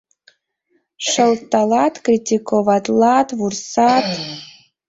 Шылталат, 1.09 1.93
критиковатлат, 2.05 3.27
вурсат! 3.37 4.05